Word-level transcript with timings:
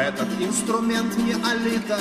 этот 0.00 0.28
инструмент 0.40 1.16
не 1.18 1.34
алита. 1.34 1.98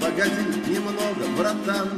Погоди 0.00 0.44
немного, 0.68 1.24
братан, 1.38 1.88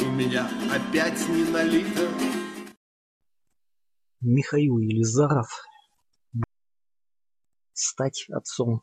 у 0.00 0.10
меня 0.14 0.48
опять 0.70 1.28
не 1.28 1.44
налито. 1.44 2.08
Михаил 4.20 4.78
Елизаров 4.78 5.48
стать 7.72 8.26
отцом. 8.30 8.82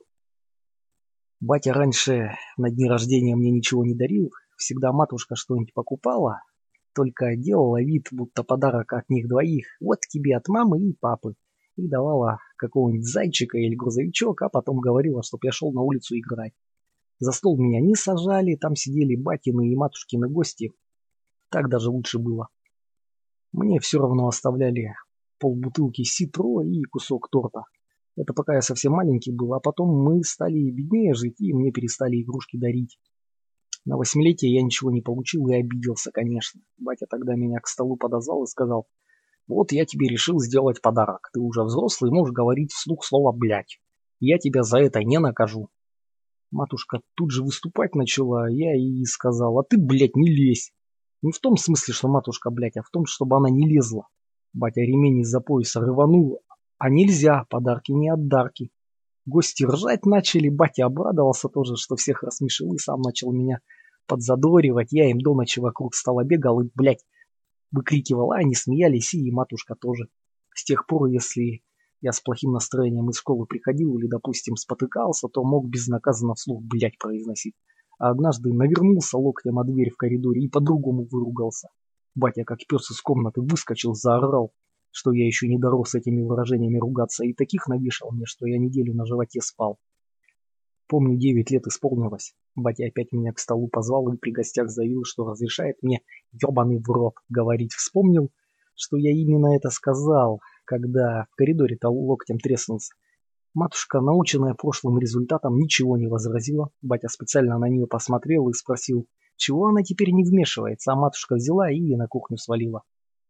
Батя 1.40 1.72
раньше 1.72 2.32
на 2.58 2.70
дни 2.70 2.90
рождения 2.90 3.36
мне 3.36 3.52
ничего 3.52 3.86
не 3.86 3.96
дарил, 3.96 4.32
всегда 4.58 4.92
матушка 4.92 5.36
что-нибудь 5.36 5.74
покупала, 5.74 6.42
только 6.94 7.38
делала 7.38 7.82
вид, 7.82 8.08
будто 8.12 8.44
подарок 8.44 8.92
от 8.92 9.10
них 9.10 9.30
двоих, 9.30 9.66
вот 9.80 10.00
тебе 10.02 10.36
от 10.36 10.50
мамы 10.50 10.82
и 10.82 10.94
папы, 10.94 11.36
давала 11.88 12.40
какого-нибудь 12.58 13.08
зайчика 13.08 13.58
или 13.58 13.76
грузовичок, 13.76 14.42
а 14.42 14.50
потом 14.50 14.80
говорила, 14.80 15.24
чтоб 15.24 15.44
я 15.44 15.52
шел 15.52 15.72
на 15.72 15.82
улицу 15.82 16.18
играть. 16.18 16.54
За 17.20 17.32
стол 17.32 17.58
меня 17.58 17.82
не 17.82 17.96
сажали, 17.96 18.56
там 18.56 18.76
сидели 18.76 19.16
батины 19.16 19.72
и 19.72 19.76
матушкины 19.76 20.30
гости. 20.30 20.74
Так 21.50 21.70
даже 21.70 21.90
лучше 21.90 22.18
было. 22.20 22.48
Мне 23.52 23.80
все 23.80 24.00
равно 24.00 24.28
оставляли 24.28 24.94
полбутылки 25.40 26.04
ситро 26.04 26.62
и 26.62 26.84
кусок 26.84 27.30
торта. 27.30 27.64
Это 28.16 28.34
пока 28.34 28.56
я 28.56 28.62
совсем 28.62 28.94
маленький 28.94 29.32
был, 29.32 29.54
а 29.54 29.60
потом 29.60 29.90
мы 30.04 30.24
стали 30.24 30.70
беднее 30.72 31.14
жить, 31.14 31.40
и 31.40 31.54
мне 31.54 31.72
перестали 31.72 32.22
игрушки 32.22 32.58
дарить. 32.58 33.00
На 33.86 33.98
восьмилетие 33.98 34.54
я 34.54 34.62
ничего 34.62 34.92
не 34.92 35.02
получил 35.02 35.48
и 35.48 35.56
обиделся, 35.56 36.12
конечно. 36.12 36.62
Батя 36.78 37.06
тогда 37.10 37.36
меня 37.36 37.60
к 37.60 37.68
столу 37.68 37.96
подозвал 37.96 38.44
и 38.44 38.48
сказал, 38.48 38.88
вот 39.50 39.72
я 39.72 39.86
тебе 39.86 40.08
решил 40.08 40.40
сделать 40.40 40.82
подарок. 40.82 41.30
Ты 41.34 41.40
уже 41.40 41.64
взрослый, 41.64 42.12
можешь 42.12 42.34
говорить 42.34 42.72
вслух 42.72 43.04
слово 43.04 43.32
«блядь». 43.32 43.80
Я 44.20 44.38
тебя 44.38 44.64
за 44.64 44.78
это 44.80 45.04
не 45.04 45.18
накажу. 45.18 45.70
Матушка 46.52 47.00
тут 47.16 47.32
же 47.32 47.44
выступать 47.44 47.96
начала, 47.96 48.50
я 48.50 48.74
ей 48.76 49.06
сказал, 49.06 49.58
а 49.60 49.64
ты, 49.64 49.78
блядь, 49.78 50.16
не 50.16 50.30
лезь. 50.30 50.72
Не 51.22 51.32
в 51.32 51.40
том 51.40 51.58
смысле, 51.58 51.94
что 51.94 52.08
матушка, 52.08 52.50
блядь, 52.50 52.78
а 52.78 52.84
в 52.84 52.90
том, 52.92 53.06
чтобы 53.06 53.38
она 53.38 53.50
не 53.50 53.68
лезла. 53.68 54.08
Батя 54.54 54.82
ремень 54.82 55.22
из-за 55.22 55.42
пояса 55.42 55.80
рванул, 55.80 56.42
а 56.78 56.90
нельзя, 56.90 57.46
подарки 57.50 57.92
не 57.92 58.10
отдарки. 58.10 58.72
Гости 59.26 59.64
ржать 59.64 60.06
начали, 60.06 60.50
батя 60.50 60.86
обрадовался 60.86 61.50
тоже, 61.50 61.76
что 61.76 61.96
всех 61.96 62.24
рассмешил 62.24 62.74
и 62.74 62.78
сам 62.78 63.02
начал 63.02 63.32
меня 63.32 63.60
подзадоривать. 64.06 64.92
Я 64.92 65.10
им 65.10 65.20
до 65.20 65.34
ночи 65.34 65.60
вокруг 65.60 65.96
стола 65.96 66.24
бегал 66.24 66.62
и, 66.62 66.70
блядь, 66.74 67.04
выкрикивал, 67.72 68.32
они 68.32 68.56
смеялись, 68.56 69.14
и 69.14 69.32
матушка 69.32 69.76
тоже. 69.76 70.10
С 70.54 70.64
тех 70.64 70.86
пор, 70.88 71.08
если 71.08 71.64
я 72.02 72.12
с 72.12 72.22
плохим 72.22 72.52
настроением 72.52 73.10
из 73.10 73.18
школы 73.18 73.46
приходил 73.46 73.98
или, 73.98 74.08
допустим, 74.08 74.56
спотыкался, 74.56 75.28
то 75.28 75.44
мог 75.44 75.68
безнаказанно 75.68 76.36
вслух, 76.36 76.62
блядь, 76.64 76.98
произносить. 76.98 77.56
А 77.98 78.10
однажды 78.12 78.54
навернулся 78.54 79.18
локтем 79.18 79.60
о 79.60 79.64
дверь 79.64 79.92
в 79.92 79.98
коридоре 79.98 80.44
и 80.44 80.50
по-другому 80.50 81.08
выругался. 81.12 81.70
Батя, 82.16 82.44
как 82.44 82.60
пес 82.68 82.90
из 82.92 83.02
комнаты, 83.02 83.42
выскочил, 83.42 83.94
заорал 83.94 84.54
что 84.92 85.12
я 85.12 85.26
еще 85.26 85.48
не 85.48 85.58
дорос 85.58 85.96
этими 85.96 86.24
выражениями 86.24 86.78
ругаться, 86.78 87.24
и 87.24 87.34
таких 87.34 87.68
навешал 87.68 88.12
мне, 88.12 88.26
что 88.26 88.48
я 88.48 88.58
неделю 88.58 88.94
на 88.94 89.06
животе 89.06 89.42
спал. 89.42 89.78
Помню, 90.90 91.18
девять 91.18 91.52
лет 91.52 91.68
исполнилось. 91.68 92.34
Батя 92.56 92.88
опять 92.88 93.12
меня 93.12 93.32
к 93.32 93.38
столу 93.38 93.68
позвал 93.68 94.12
и 94.12 94.18
при 94.18 94.32
гостях 94.32 94.70
заявил, 94.70 95.04
что 95.06 95.24
разрешает 95.24 95.76
мне 95.84 96.02
ебаный 96.32 96.80
в 96.80 96.90
рот 96.90 97.14
говорить. 97.30 97.74
Вспомнил, 97.74 98.32
что 98.74 98.98
я 98.98 99.12
именно 99.12 99.56
это 99.56 99.70
сказал, 99.70 100.42
когда 100.66 101.28
в 101.32 101.36
коридоре-то 101.36 101.90
локтем 101.90 102.40
треснулся. 102.40 102.96
Матушка, 103.54 104.02
наученная 104.02 104.56
прошлым 104.56 104.98
результатом, 104.98 105.58
ничего 105.58 105.96
не 105.96 106.08
возразила. 106.08 106.72
Батя 106.82 107.08
специально 107.08 107.60
на 107.60 107.70
нее 107.70 107.86
посмотрел 107.86 108.50
и 108.50 108.54
спросил, 108.54 109.06
чего 109.36 109.68
она 109.68 109.84
теперь 109.84 110.10
не 110.10 110.24
вмешивается, 110.24 110.94
а 110.94 110.96
матушка 110.96 111.36
взяла 111.36 111.72
и 111.72 111.96
на 111.96 112.08
кухню 112.08 112.38
свалила. 112.38 112.82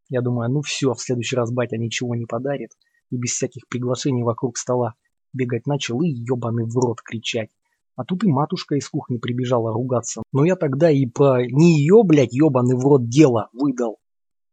Я 0.07 0.21
думаю, 0.21 0.49
ну 0.49 0.61
все, 0.61 0.93
в 0.93 1.01
следующий 1.01 1.35
раз 1.35 1.51
батя 1.51 1.75
ничего 1.75 2.15
не 2.15 2.25
подарит. 2.25 2.71
И 3.09 3.17
без 3.17 3.31
всяких 3.31 3.67
приглашений 3.67 4.23
вокруг 4.23 4.57
стола 4.57 4.93
бегать 5.33 5.67
начал 5.67 6.01
и 6.01 6.09
ебаный 6.09 6.65
в 6.65 6.75
рот 6.77 7.01
кричать. 7.01 7.49
А 7.95 8.05
тут 8.05 8.23
и 8.23 8.27
матушка 8.27 8.75
из 8.75 8.87
кухни 8.87 9.17
прибежала 9.17 9.73
ругаться. 9.73 10.23
Но 10.31 10.45
я 10.45 10.55
тогда 10.55 10.89
и 10.89 11.05
про 11.05 11.45
не 11.45 11.79
ее, 11.79 12.01
блядь, 12.05 12.33
ебаный 12.33 12.77
в 12.77 12.85
рот 12.85 13.09
дело 13.09 13.49
выдал. 13.51 13.97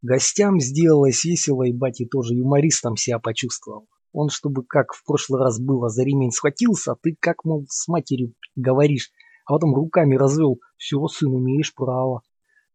Гостям 0.03 0.60
сделалось 0.60 1.25
весело, 1.25 1.62
и 1.62 1.72
бати 1.72 2.06
тоже 2.06 2.34
юмористом 2.34 2.97
себя 2.97 3.19
почувствовал. 3.19 3.86
Он, 4.12 4.31
чтобы 4.31 4.65
как 4.65 4.92
в 4.92 5.04
прошлый 5.04 5.41
раз 5.41 5.60
было, 5.60 5.88
за 5.88 6.03
ремень 6.03 6.32
схватился, 6.32 6.92
а 6.92 6.97
ты 7.00 7.16
как, 7.20 7.44
мол, 7.44 7.66
с 7.69 7.86
матерью 7.86 8.32
говоришь, 8.56 9.10
а 9.44 9.53
потом 9.53 9.75
руками 9.75 10.16
развел. 10.16 10.59
Все, 10.76 11.06
сын, 11.06 11.32
имеешь 11.36 11.75
право. 11.75 12.22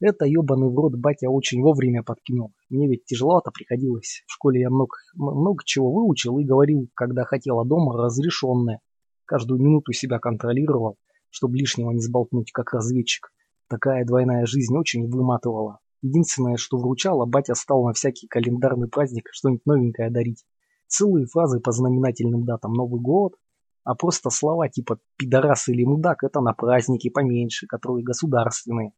Это 0.02 0.26
ебаный 0.26 0.68
в 0.68 0.76
рот 0.76 0.96
батя 0.96 1.30
очень 1.30 1.62
вовремя 1.62 2.02
подкинул. 2.02 2.54
Мне 2.70 2.88
ведь 2.88 3.06
тяжеловато 3.06 3.52
приходилось. 3.52 4.24
В 4.26 4.32
школе 4.32 4.62
я 4.62 4.72
много, 4.72 4.96
много 5.14 5.62
чего 5.64 5.92
выучил 5.92 6.40
и 6.40 6.44
говорил, 6.44 6.90
когда 6.96 7.24
хотел, 7.24 7.60
а 7.60 7.66
дома 7.66 7.96
разрешенное. 7.96 8.80
Каждую 9.26 9.62
минуту 9.62 9.94
себя 9.94 10.18
контролировал, 10.18 10.98
чтобы 11.30 11.56
лишнего 11.58 11.92
не 11.92 12.02
сболтнуть, 12.02 12.52
как 12.52 12.74
разведчик. 12.74 13.32
Такая 13.68 14.04
двойная 14.04 14.48
жизнь 14.48 14.76
очень 14.76 15.08
выматывала. 15.08 15.78
Единственное, 16.02 16.58
что 16.58 16.78
вручало, 16.78 17.28
батя 17.28 17.54
стал 17.54 17.86
на 17.86 17.94
всякий 17.94 18.26
календарный 18.26 18.88
праздник 18.88 19.30
что-нибудь 19.32 19.68
новенькое 19.68 20.10
дарить. 20.10 20.44
Целые 20.88 21.28
фразы 21.28 21.60
по 21.60 21.72
знаменательным 21.72 22.44
датам 22.44 22.74
Новый 22.74 23.00
год, 23.00 23.36
а 23.84 23.94
просто 23.94 24.32
слова 24.32 24.68
типа 24.68 24.98
«пидорас» 25.18 25.68
или 25.70 25.84
«мудак» 25.84 26.24
это 26.24 26.42
на 26.42 26.54
праздники 26.54 27.12
поменьше, 27.12 27.68
которые 27.68 28.04
государственные. 28.04 28.94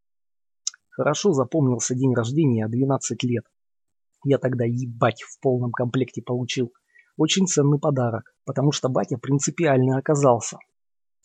Хорошо 0.96 1.34
запомнился 1.34 1.96
день 1.96 2.14
рождения, 2.14 2.68
12 2.68 3.24
лет. 3.24 3.46
Я 4.24 4.38
тогда 4.38 4.64
ебать 4.66 5.24
в 5.24 5.40
полном 5.40 5.72
комплекте 5.72 6.22
получил. 6.22 6.72
Очень 7.18 7.48
ценный 7.48 7.80
подарок, 7.80 8.36
потому 8.46 8.72
что 8.72 8.90
батя 8.90 9.18
принципиальный 9.18 9.98
оказался. 9.98 10.58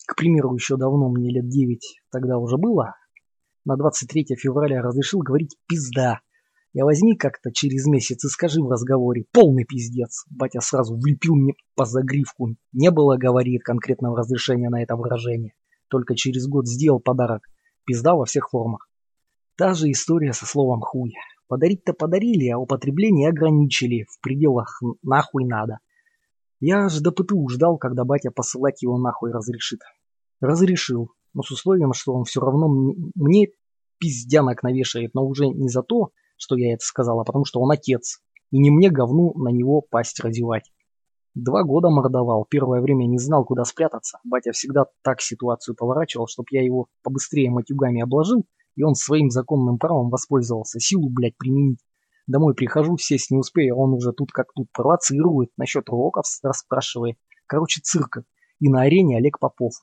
К 0.07 0.15
примеру, 0.15 0.55
еще 0.55 0.75
давно, 0.75 1.09
мне 1.09 1.31
лет 1.31 1.47
9 1.47 2.01
тогда 2.11 2.39
уже 2.39 2.57
было, 2.57 2.95
на 3.63 3.75
23 3.75 4.35
февраля 4.35 4.81
разрешил 4.81 5.19
говорить 5.19 5.55
«пизда». 5.67 6.21
Я 6.73 6.85
возьми 6.85 7.15
как-то 7.15 7.51
через 7.51 7.85
месяц 7.85 8.25
и 8.25 8.27
скажи 8.27 8.61
в 8.63 8.69
разговоре 8.69 9.25
«полный 9.31 9.65
пиздец». 9.65 10.25
Батя 10.31 10.61
сразу 10.61 10.95
влепил 10.95 11.35
мне 11.35 11.53
по 11.75 11.85
загривку. 11.85 12.55
Не 12.73 12.89
было, 12.89 13.17
говорит, 13.17 13.61
конкретного 13.63 14.17
разрешения 14.17 14.69
на 14.69 14.81
это 14.81 14.95
выражение. 14.95 15.53
Только 15.89 16.15
через 16.15 16.47
год 16.47 16.67
сделал 16.67 16.99
подарок. 16.99 17.43
Пизда 17.85 18.15
во 18.15 18.25
всех 18.25 18.49
формах. 18.49 18.88
Та 19.59 19.73
же 19.73 19.91
история 19.91 20.31
со 20.31 20.45
словом 20.45 20.79
«хуй». 20.79 21.15
Подарить-то 21.49 21.91
подарили, 21.91 22.47
а 22.47 22.57
употребление 22.57 23.27
ограничили 23.27 24.05
в 24.09 24.21
пределах 24.21 24.81
«нахуй 25.03 25.43
надо». 25.43 25.79
Я 26.61 26.85
аж 26.85 26.97
до 27.01 27.11
ПТУ 27.11 27.45
ждал, 27.49 27.77
когда 27.77 28.05
батя 28.05 28.31
посылать 28.31 28.81
его 28.81 28.97
нахуй 28.97 29.33
разрешит. 29.33 29.81
Разрешил, 30.39 31.09
но 31.33 31.43
с 31.43 31.51
условием, 31.51 31.91
что 31.91 32.13
он 32.13 32.23
все 32.23 32.39
равно 32.39 32.69
мне 33.15 33.47
пиздянок 33.97 34.63
навешает, 34.63 35.13
но 35.13 35.25
уже 35.25 35.49
не 35.49 35.67
за 35.67 35.83
то, 35.83 36.11
что 36.37 36.55
я 36.55 36.75
это 36.75 36.85
сказал, 36.85 37.19
а 37.19 37.25
потому 37.25 37.43
что 37.43 37.59
он 37.59 37.69
отец, 37.69 38.21
и 38.51 38.59
не 38.59 38.71
мне 38.71 38.89
говну 38.89 39.33
на 39.33 39.49
него 39.49 39.81
пасть 39.81 40.21
разевать. 40.21 40.71
Два 41.35 41.63
года 41.63 41.89
мордовал, 41.89 42.45
первое 42.49 42.79
время 42.79 43.07
не 43.07 43.17
знал, 43.17 43.43
куда 43.43 43.65
спрятаться. 43.65 44.19
Батя 44.23 44.53
всегда 44.53 44.85
так 45.01 45.19
ситуацию 45.19 45.75
поворачивал, 45.75 46.27
чтоб 46.27 46.45
я 46.49 46.63
его 46.63 46.87
побыстрее 47.03 47.51
матюгами 47.51 48.01
обложил, 48.01 48.45
и 48.79 48.83
он 48.83 48.95
своим 48.95 49.29
законным 49.29 49.77
правом 49.77 50.09
воспользовался, 50.09 50.79
силу, 50.79 51.09
блядь, 51.09 51.35
применить. 51.37 51.79
Домой 52.27 52.53
прихожу, 52.53 52.97
сесть 52.97 53.29
не 53.29 53.37
успею, 53.37 53.75
он 53.75 53.93
уже 53.93 54.13
тут 54.13 54.31
как 54.31 54.53
тут 54.55 54.67
провоцирует, 54.71 55.49
насчет 55.57 55.89
уроков 55.89 56.23
расспрашивает. 56.43 57.17
Короче, 57.45 57.81
цирка. 57.83 58.23
И 58.61 58.69
на 58.69 58.83
арене 58.83 59.17
Олег 59.17 59.37
Попов. 59.37 59.73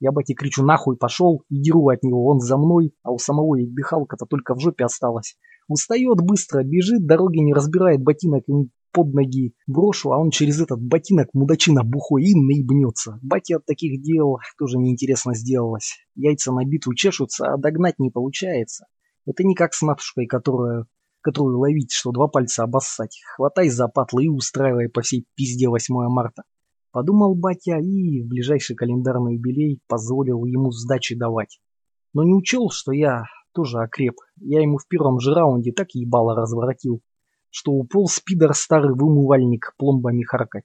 Я 0.00 0.10
бате 0.10 0.34
кричу 0.34 0.64
нахуй 0.64 0.96
пошел 0.96 1.44
и 1.48 1.60
деру 1.60 1.90
от 1.90 2.02
него, 2.02 2.26
он 2.26 2.40
за 2.40 2.56
мной, 2.56 2.92
а 3.04 3.12
у 3.12 3.18
самого 3.18 3.54
и 3.54 3.66
дыхалка-то 3.66 4.26
только 4.26 4.56
в 4.56 4.60
жопе 4.60 4.84
осталась. 4.84 5.36
Устает 5.68 6.20
быстро, 6.20 6.64
бежит, 6.64 7.06
дороги 7.06 7.38
не 7.38 7.54
разбирает, 7.54 8.02
ботинок 8.02 8.42
ему 8.48 8.70
под 8.92 9.14
ноги 9.14 9.54
брошу, 9.66 10.12
а 10.12 10.18
он 10.18 10.30
через 10.30 10.60
этот 10.60 10.80
ботинок 10.80 11.28
мудачина 11.32 11.84
бухой 11.84 12.24
и 12.24 12.34
наебнется. 12.34 13.18
Батя 13.22 13.56
от 13.56 13.66
таких 13.66 14.02
дел 14.02 14.38
тоже 14.58 14.78
неинтересно 14.78 15.34
сделалось. 15.34 15.98
Яйца 16.14 16.52
на 16.52 16.64
битву 16.64 16.94
чешутся, 16.94 17.46
а 17.46 17.56
догнать 17.56 17.98
не 17.98 18.10
получается. 18.10 18.86
Это 19.26 19.44
не 19.44 19.54
как 19.54 19.74
с 19.74 19.82
матушкой, 19.82 20.26
которая, 20.26 20.86
которую 21.20 21.58
ловить, 21.58 21.92
что 21.92 22.10
два 22.10 22.28
пальца 22.28 22.64
обоссать. 22.64 23.20
Хватай 23.36 23.68
за 23.68 23.88
патлы 23.88 24.24
и 24.24 24.28
устраивай 24.28 24.88
по 24.88 25.02
всей 25.02 25.26
пизде 25.34 25.68
8 25.68 25.94
марта. 26.08 26.42
Подумал 26.92 27.36
батя 27.36 27.78
и 27.78 28.22
в 28.22 28.26
ближайший 28.26 28.74
календарный 28.74 29.34
юбилей 29.34 29.80
позволил 29.86 30.44
ему 30.44 30.72
сдачи 30.72 31.14
давать. 31.14 31.60
Но 32.12 32.24
не 32.24 32.34
учел, 32.34 32.70
что 32.70 32.90
я 32.92 33.24
тоже 33.52 33.78
окреп. 33.78 34.14
Я 34.40 34.60
ему 34.60 34.78
в 34.78 34.88
первом 34.88 35.20
же 35.20 35.32
раунде 35.32 35.72
так 35.72 35.88
ебало 35.94 36.34
разворотил, 36.34 37.00
что 37.50 37.72
уполз 37.72 38.20
пидор 38.20 38.54
старый 38.54 38.94
вымывальник 38.94 39.74
пломбами 39.76 40.22
харкать. 40.22 40.64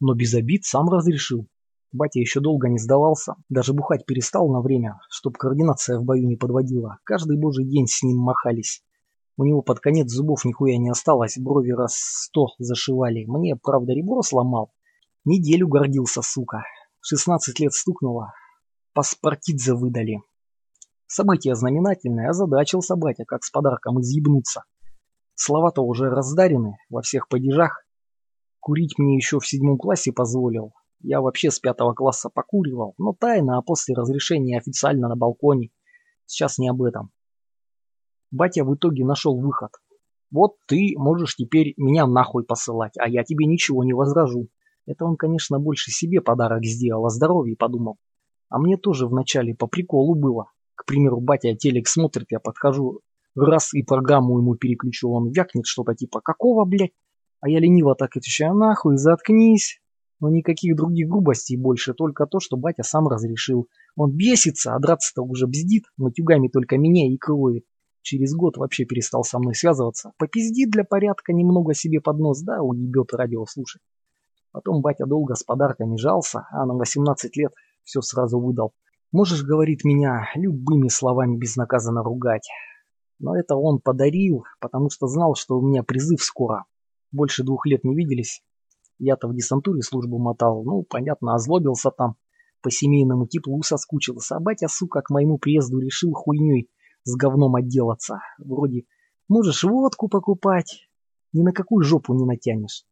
Но 0.00 0.14
без 0.14 0.34
обид 0.34 0.64
сам 0.64 0.88
разрешил. 0.88 1.46
Батя 1.92 2.18
еще 2.18 2.40
долго 2.40 2.68
не 2.68 2.78
сдавался, 2.78 3.36
даже 3.48 3.72
бухать 3.72 4.04
перестал 4.04 4.48
на 4.48 4.60
время, 4.60 4.98
чтоб 5.08 5.36
координация 5.36 5.98
в 5.98 6.04
бою 6.04 6.26
не 6.26 6.36
подводила. 6.36 6.98
Каждый 7.04 7.38
божий 7.38 7.64
день 7.64 7.86
с 7.86 8.02
ним 8.02 8.18
махались. 8.18 8.82
У 9.36 9.44
него 9.44 9.62
под 9.62 9.80
конец 9.80 10.10
зубов 10.10 10.44
нихуя 10.44 10.76
не 10.76 10.90
осталось, 10.90 11.38
брови 11.38 11.70
раз 11.70 11.94
сто 11.94 12.48
зашивали. 12.58 13.24
Мне, 13.26 13.56
правда, 13.56 13.92
ребро 13.92 14.22
сломал. 14.22 14.72
Неделю 15.24 15.68
гордился, 15.68 16.22
сука. 16.22 16.64
Шестнадцать 17.00 17.60
лет 17.60 17.72
стукнуло. 17.72 18.32
Паспортидзе 18.92 19.74
выдали. 19.74 20.20
Событие 21.06 21.54
знаменательное, 21.54 22.30
озадачился 22.30 22.96
батя, 22.96 23.24
как 23.24 23.44
с 23.44 23.50
подарком 23.50 24.00
изъебнуться. 24.00 24.64
Слова-то 25.34 25.82
уже 25.82 26.10
раздарены 26.10 26.76
во 26.88 27.02
всех 27.02 27.28
падежах. 27.28 27.84
Курить 28.60 28.98
мне 28.98 29.16
еще 29.16 29.40
в 29.40 29.46
седьмом 29.46 29.78
классе 29.78 30.12
позволил. 30.12 30.72
Я 31.00 31.20
вообще 31.20 31.50
с 31.50 31.58
пятого 31.58 31.92
класса 31.92 32.30
покуривал, 32.30 32.94
но 32.98 33.12
тайно, 33.12 33.58
а 33.58 33.62
после 33.62 33.94
разрешения 33.94 34.58
официально 34.58 35.08
на 35.08 35.16
балконе. 35.16 35.70
Сейчас 36.24 36.56
не 36.58 36.68
об 36.68 36.82
этом. 36.82 37.10
Батя 38.30 38.64
в 38.64 38.74
итоге 38.74 39.04
нашел 39.04 39.38
выход. 39.38 39.70
Вот 40.30 40.56
ты 40.66 40.94
можешь 40.96 41.36
теперь 41.36 41.74
меня 41.76 42.06
нахуй 42.06 42.44
посылать, 42.44 42.94
а 42.98 43.08
я 43.08 43.22
тебе 43.22 43.46
ничего 43.46 43.84
не 43.84 43.92
возражу. 43.92 44.48
Это 44.86 45.04
он, 45.04 45.16
конечно, 45.16 45.58
больше 45.58 45.90
себе 45.90 46.20
подарок 46.20 46.64
сделал, 46.64 47.06
о 47.06 47.10
здоровье 47.10 47.56
подумал. 47.56 47.98
А 48.48 48.58
мне 48.58 48.76
тоже 48.76 49.06
вначале 49.06 49.54
по 49.54 49.66
приколу 49.66 50.14
было. 50.14 50.46
К 50.74 50.86
примеру, 50.86 51.20
батя 51.20 51.54
телек 51.54 51.86
смотрит, 51.86 52.26
я 52.30 52.40
подхожу, 52.40 53.00
раз 53.34 53.74
и 53.74 53.82
программу 53.82 54.38
ему 54.38 54.54
переключу, 54.54 55.10
он 55.10 55.30
вякнет 55.30 55.66
что-то 55.66 55.94
типа 55.94 56.20
«Какого, 56.20 56.64
блядь?» 56.64 56.92
А 57.40 57.48
я 57.48 57.60
лениво 57.60 57.94
так 57.94 58.16
отвечаю 58.16 58.54
«Нахуй, 58.54 58.96
заткнись!» 58.96 59.80
Но 60.20 60.30
никаких 60.30 60.76
других 60.76 61.08
грубостей 61.08 61.56
больше, 61.56 61.92
только 61.92 62.26
то, 62.26 62.40
что 62.40 62.56
батя 62.56 62.82
сам 62.82 63.08
разрешил. 63.08 63.68
Он 63.96 64.10
бесится, 64.12 64.74
а 64.74 64.78
драться-то 64.78 65.22
уже 65.22 65.46
бздит, 65.46 65.84
матюгами 65.96 66.48
только 66.48 66.78
меня 66.78 67.06
и 67.12 67.16
кроет. 67.16 67.64
Через 68.00 68.34
год 68.34 68.56
вообще 68.56 68.84
перестал 68.84 69.24
со 69.24 69.38
мной 69.38 69.54
связываться. 69.54 70.12
Попиздит 70.18 70.70
для 70.70 70.84
порядка 70.84 71.32
немного 71.32 71.74
себе 71.74 72.00
под 72.00 72.18
нос, 72.18 72.42
да, 72.42 72.62
уебет 72.62 73.12
радио 73.12 73.44
слушать. 73.46 73.82
Потом 74.52 74.82
батя 74.82 75.04
долго 75.04 75.34
с 75.34 75.42
подарками 75.42 75.96
жался, 75.96 76.46
а 76.50 76.64
на 76.64 76.74
18 76.74 77.36
лет 77.36 77.52
все 77.82 78.00
сразу 78.00 78.38
выдал. 78.38 78.72
Можешь, 79.10 79.42
говорит, 79.42 79.84
меня 79.84 80.28
любыми 80.34 80.88
словами 80.88 81.36
безнаказанно 81.36 82.02
ругать. 82.02 82.48
Но 83.24 83.34
это 83.34 83.56
он 83.56 83.80
подарил, 83.80 84.44
потому 84.60 84.90
что 84.90 85.06
знал, 85.06 85.34
что 85.34 85.58
у 85.58 85.66
меня 85.66 85.82
призыв 85.82 86.22
скоро. 86.22 86.66
Больше 87.10 87.42
двух 87.42 87.64
лет 87.64 87.82
не 87.82 87.94
виделись, 87.96 88.42
я-то 88.98 89.28
в 89.28 89.34
десантуре 89.34 89.80
службу 89.80 90.18
мотал, 90.18 90.62
ну, 90.62 90.82
понятно, 90.82 91.34
озлобился 91.34 91.90
там. 91.90 92.16
По 92.60 92.70
семейному 92.70 93.26
теплу 93.26 93.62
соскучился, 93.62 94.36
а 94.36 94.40
батя, 94.40 94.68
сука, 94.68 95.00
к 95.00 95.08
моему 95.08 95.38
приезду 95.38 95.78
решил 95.78 96.12
хуйней 96.12 96.68
с 97.04 97.16
говном 97.16 97.54
отделаться. 97.54 98.20
Вроде, 98.36 98.84
можешь 99.26 99.64
водку 99.64 100.08
покупать, 100.08 100.86
ни 101.32 101.42
на 101.42 101.52
какую 101.52 101.82
жопу 101.82 102.12
не 102.12 102.26
натянешь. 102.26 102.84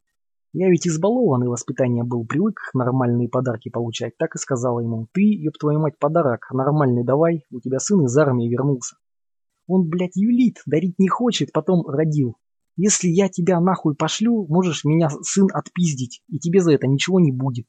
Я 0.55 0.71
ведь 0.71 0.89
избалованный 0.89 1.49
воспитание 1.49 2.05
был, 2.05 2.25
привык 2.25 2.71
нормальные 2.73 3.29
подарки 3.29 3.69
получать. 3.69 4.17
Так 4.17 4.35
и 4.35 4.39
сказала 4.39 4.81
ему, 4.81 5.09
ты, 5.13 5.21
ёб 5.23 5.59
твою 5.59 5.79
мать, 5.79 5.99
подарок, 5.99 6.49
нормальный 6.53 7.05
давай, 7.05 7.45
у 7.51 7.61
тебя 7.61 7.79
сын 7.79 8.03
из 8.07 8.17
армии 8.17 8.49
вернулся. 8.49 8.97
Он, 9.73 9.89
блядь, 9.89 10.17
юлит, 10.17 10.59
дарить 10.67 10.99
не 10.99 11.09
хочет, 11.09 11.51
потом 11.51 11.87
родил. 11.87 12.37
Если 12.77 13.09
я 13.09 13.31
тебя 13.31 13.59
нахуй 13.59 13.95
пошлю, 13.95 14.47
можешь 14.47 14.85
меня 14.85 15.09
сын 15.23 15.47
отпиздить, 15.51 16.21
и 16.29 16.39
тебе 16.39 16.61
за 16.61 16.75
это 16.75 16.87
ничего 16.87 17.21
не 17.21 17.33
будет. 17.33 17.65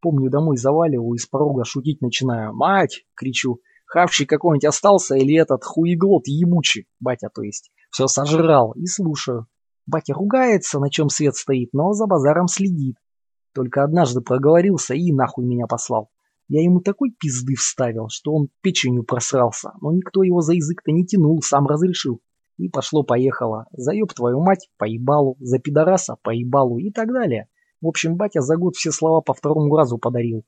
Помню, 0.00 0.30
домой 0.30 0.56
заваливаю 0.56 1.12
и 1.12 1.18
с 1.18 1.26
порога 1.26 1.66
шутить 1.66 2.00
начинаю. 2.00 2.54
«Мать!»— 2.54 3.04
кричу. 3.14 3.60
«Хавчик 3.84 4.26
какой-нибудь 4.26 4.64
остался 4.64 5.16
или 5.16 5.38
этот 5.38 5.64
хуеглот 5.64 6.26
ебучий?» 6.28 6.86
Батя, 6.98 7.28
то 7.28 7.42
есть. 7.42 7.70
Все 7.90 8.06
сожрал 8.06 8.72
и 8.72 8.86
слушаю. 8.86 9.46
Батя 9.84 10.14
ругается, 10.14 10.80
на 10.80 10.88
чем 10.88 11.10
свет 11.10 11.34
стоит, 11.34 11.74
но 11.74 11.92
за 11.92 12.06
базаром 12.06 12.48
следит. 12.48 12.96
Только 13.52 13.84
однажды 13.84 14.22
проговорился 14.22 14.94
и 14.94 15.12
нахуй 15.12 15.44
меня 15.44 15.66
послал. 15.66 16.08
Я 16.54 16.62
ему 16.62 16.80
такой 16.80 17.10
пизды 17.10 17.56
вставил, 17.56 18.06
что 18.10 18.32
он 18.32 18.46
печенью 18.60 19.02
просрался, 19.02 19.72
но 19.80 19.90
никто 19.90 20.22
его 20.22 20.40
за 20.40 20.52
язык-то 20.52 20.92
не 20.92 21.04
тянул, 21.04 21.42
сам 21.42 21.66
разрешил. 21.66 22.20
И 22.58 22.68
пошло-поехало. 22.68 23.66
Заеб 23.72 24.12
твою 24.12 24.38
мать, 24.40 24.70
поебалу, 24.78 25.36
за 25.40 25.58
пидораса, 25.58 26.14
поебалу 26.22 26.78
и 26.78 26.92
так 26.92 27.12
далее. 27.12 27.48
В 27.80 27.88
общем, 27.88 28.14
батя 28.14 28.40
за 28.40 28.56
год 28.56 28.76
все 28.76 28.92
слова 28.92 29.20
по 29.20 29.34
второму 29.34 29.74
разу 29.74 29.98
подарил. 29.98 30.44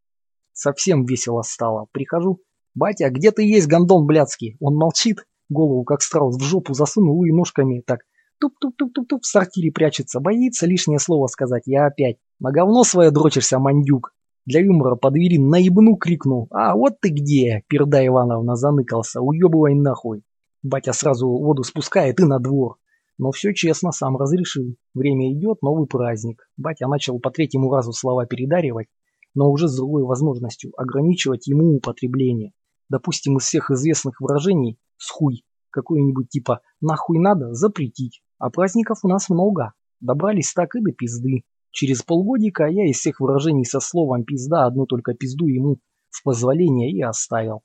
Совсем 0.53 1.05
весело 1.07 1.43
стало. 1.43 1.89
Прихожу. 1.91 2.41
«Батя, 2.77 3.11
где 3.11 3.33
ты 3.33 3.43
есть, 3.43 3.67
гондон 3.67 4.07
блядский?» 4.07 4.57
Он 4.61 4.77
молчит, 4.77 5.27
голову 5.49 5.83
как 5.83 6.03
страус 6.03 6.37
в 6.37 6.45
жопу 6.45 6.73
засунул 6.73 7.25
и 7.25 7.33
ножками 7.33 7.83
так 7.85 8.03
туп-туп-туп-туп-туп 8.39 9.23
в 9.23 9.27
сортире 9.27 9.73
прячется. 9.73 10.21
Боится 10.21 10.67
лишнее 10.67 10.99
слово 10.99 11.27
сказать. 11.27 11.63
Я 11.67 11.87
опять. 11.87 12.19
На 12.39 12.53
говно 12.53 12.85
свое 12.85 13.11
дрочишься, 13.11 13.59
мандюк. 13.59 14.13
Для 14.47 14.61
юмора 14.61 14.95
по 14.95 15.11
двери 15.11 15.39
наебну 15.39 15.97
крикнул. 15.97 16.47
«А 16.51 16.77
вот 16.77 17.01
ты 17.01 17.09
где!» 17.09 17.65
Перда 17.67 18.07
Ивановна 18.07 18.55
заныкался. 18.55 19.21
«Уебывай 19.21 19.75
нахуй!» 19.75 20.23
Батя 20.63 20.93
сразу 20.93 21.29
воду 21.29 21.65
спускает 21.65 22.21
и 22.21 22.25
на 22.25 22.39
двор. 22.39 22.77
Но 23.19 23.33
все 23.33 23.53
честно, 23.55 23.91
сам 23.91 24.17
разрешил. 24.17 24.77
Время 24.95 25.33
идет, 25.33 25.63
новый 25.63 25.89
праздник. 25.89 26.49
Батя 26.57 26.87
начал 26.87 27.19
по 27.19 27.31
третьему 27.31 27.73
разу 27.73 27.93
слова 27.93 28.27
передаривать, 28.27 28.89
но 29.35 29.51
уже 29.51 29.69
с 29.69 29.77
другой 29.77 30.05
возможностью 30.05 30.73
ограничивать 30.77 31.47
ему 31.49 31.77
употребление. 31.77 32.53
Допустим, 32.89 33.39
из 33.39 33.45
всех 33.45 33.71
известных 33.71 34.21
выражений 34.21 34.79
с 34.97 35.11
хуй 35.11 35.45
какое-нибудь 35.71 36.29
типа 36.29 36.61
«нахуй 36.81 37.19
надо» 37.19 37.53
запретить. 37.53 38.23
А 38.39 38.51
праздников 38.51 38.99
у 39.03 39.09
нас 39.09 39.29
много. 39.29 39.73
Добрались 40.01 40.53
так 40.53 40.75
и 40.77 40.81
до 40.81 40.93
пизды. 40.93 41.43
Через 41.77 42.03
полгодика 42.03 42.65
я 42.69 42.89
из 42.89 42.97
всех 42.97 43.21
выражений 43.21 43.67
со 43.67 43.81
словом 43.81 44.25
«пизда» 44.25 44.65
одну 44.65 44.87
только 44.87 45.13
пизду 45.13 45.47
ему 45.47 45.77
в 46.09 46.23
позволение 46.23 46.91
и 46.91 47.03
оставил. 47.03 47.61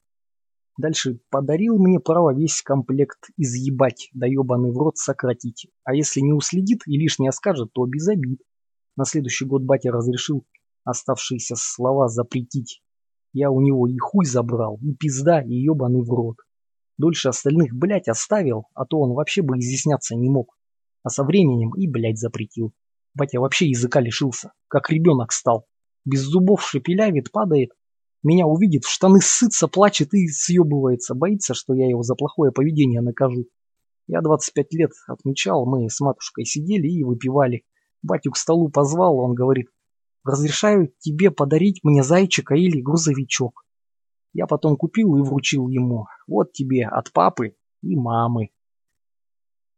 Дальше 0.78 1.22
подарил 1.30 1.80
мне 1.80 1.98
право 2.02 2.36
весь 2.36 2.62
комплект 2.62 3.30
изъебать, 3.38 4.10
да 4.14 4.28
ебаный 4.28 4.74
в 4.74 4.78
рот 4.78 4.98
сократить. 4.98 5.68
А 5.86 5.96
если 5.96 6.20
не 6.20 6.34
уследит 6.34 6.82
и 6.88 6.98
лишнее 6.98 7.32
скажет, 7.32 7.72
то 7.72 7.86
без 7.86 8.06
обид. 8.10 8.42
На 8.98 9.06
следующий 9.06 9.46
год 9.46 9.62
батя 9.62 9.94
разрешил 9.94 10.46
оставшиеся 10.84 11.56
слова 11.58 12.10
запретить. 12.10 12.82
Я 13.32 13.50
у 13.50 13.62
него 13.62 13.88
и 13.88 13.98
хуй 13.98 14.26
забрал, 14.26 14.78
и 14.82 14.94
пизда, 14.94 15.42
и 15.42 15.54
ебаный 15.54 16.04
в 16.04 16.12
рот. 16.12 16.36
Дольше 16.98 17.30
остальных, 17.30 17.74
блять, 17.74 18.10
оставил, 18.10 18.66
а 18.74 18.84
то 18.84 19.00
он 19.00 19.14
вообще 19.14 19.42
бы 19.42 19.58
изъясняться 19.58 20.18
не 20.18 20.30
мог. 20.30 20.58
А 21.02 21.08
со 21.08 21.24
временем 21.24 21.74
и, 21.76 21.88
блять, 21.88 22.20
запретил. 22.20 22.74
Батя 23.14 23.40
вообще 23.40 23.68
языка 23.68 24.00
лишился, 24.00 24.54
как 24.68 24.90
ребенок 24.90 25.32
стал. 25.32 25.66
Без 26.06 26.22
зубов 26.22 26.64
шепелявит, 26.64 27.32
падает, 27.32 27.72
меня 28.24 28.46
увидит, 28.46 28.86
в 28.86 28.90
штаны 28.90 29.20
ссытся, 29.20 29.68
плачет 29.68 30.14
и 30.14 30.28
съебывается, 30.28 31.16
боится, 31.16 31.56
что 31.56 31.74
я 31.74 31.90
его 31.90 32.04
за 32.04 32.14
плохое 32.16 32.52
поведение 32.52 33.02
накажу. 33.02 33.48
Я 34.08 34.22
25 34.22 34.74
лет 34.74 34.92
отмечал, 35.08 35.66
мы 35.66 35.90
с 35.90 36.00
матушкой 36.00 36.46
сидели 36.46 36.88
и 36.88 37.04
выпивали. 37.04 37.64
Батю 38.04 38.32
к 38.32 38.38
столу 38.38 38.70
позвал, 38.70 39.18
он 39.18 39.34
говорит, 39.34 39.68
разрешаю 40.24 40.92
тебе 41.00 41.32
подарить 41.32 41.80
мне 41.84 42.04
зайчика 42.04 42.54
или 42.54 42.82
грузовичок. 42.82 43.64
Я 44.34 44.46
потом 44.46 44.76
купил 44.76 45.18
и 45.18 45.22
вручил 45.22 45.68
ему. 45.68 46.06
Вот 46.28 46.54
тебе 46.54 46.86
от 46.86 47.12
папы 47.12 47.56
и 47.82 47.96
мамы. 47.96 48.52